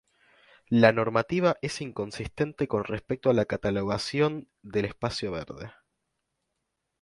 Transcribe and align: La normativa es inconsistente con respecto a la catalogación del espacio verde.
La 0.71 0.91
normativa 0.93 1.57
es 1.61 1.79
inconsistente 1.79 2.67
con 2.67 2.85
respecto 2.85 3.29
a 3.29 3.33
la 3.35 3.45
catalogación 3.45 4.49
del 4.63 4.85
espacio 4.85 5.31
verde. 5.31 5.73